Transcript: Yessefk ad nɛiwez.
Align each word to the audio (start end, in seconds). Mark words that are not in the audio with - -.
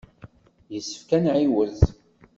Yessefk 0.73 1.09
ad 1.17 1.21
nɛiwez. 1.23 1.79